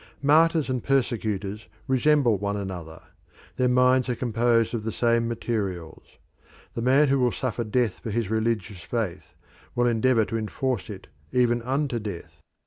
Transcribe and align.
Martyrs 0.23 0.67
and 0.67 0.83
persecutors 0.83 1.67
resemble 1.87 2.35
one 2.35 2.57
another; 2.57 3.03
their 3.57 3.67
minds 3.69 4.09
are 4.09 4.15
composed 4.15 4.73
of 4.73 4.83
the 4.83 4.91
same 4.91 5.27
materials. 5.27 6.17
The 6.73 6.81
man 6.81 7.09
who 7.09 7.19
will 7.19 7.31
suffer 7.31 7.63
death 7.63 7.99
for 7.99 8.09
his 8.09 8.27
religious 8.27 8.79
faith 8.81 9.35
will 9.75 9.85
endeavour 9.85 10.25
to 10.25 10.37
enforce 10.37 10.89
it 10.89 11.05
even 11.31 11.61
unto 11.61 11.99
death. 11.99 12.41